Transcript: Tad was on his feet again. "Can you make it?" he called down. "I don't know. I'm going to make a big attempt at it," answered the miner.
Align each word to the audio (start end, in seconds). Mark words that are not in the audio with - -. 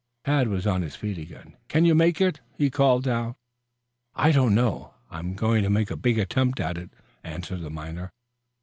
Tad 0.25 0.47
was 0.47 0.65
on 0.65 0.81
his 0.81 0.95
feet 0.95 1.19
again. 1.19 1.57
"Can 1.67 1.85
you 1.85 1.93
make 1.93 2.19
it?" 2.19 2.39
he 2.57 2.71
called 2.71 3.03
down. 3.03 3.35
"I 4.15 4.31
don't 4.31 4.55
know. 4.55 4.95
I'm 5.11 5.35
going 5.35 5.61
to 5.61 5.69
make 5.69 5.91
a 5.91 5.95
big 5.95 6.17
attempt 6.17 6.59
at 6.59 6.75
it," 6.79 6.89
answered 7.23 7.61
the 7.61 7.69
miner. 7.69 8.11